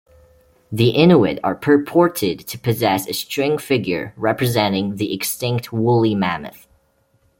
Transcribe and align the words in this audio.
The 0.71 0.89
Inuit 0.89 1.37
are 1.43 1.53
purported 1.53 2.39
to 2.47 2.57
possess 2.57 3.07
a 3.07 3.13
string 3.13 3.59
figure 3.59 4.15
representing 4.17 4.95
the 4.95 5.13
extinct 5.13 5.71
woolly 5.71 6.15
mammoth. 6.15 6.65